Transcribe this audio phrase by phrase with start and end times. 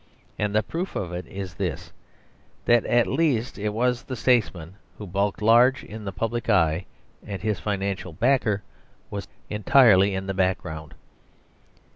[0.39, 1.91] And the proof of it is this:
[2.65, 6.87] that at least it was the statesman who bulked large in the public eye;
[7.23, 8.63] and his financial backer
[9.11, 10.95] was entirely in the background.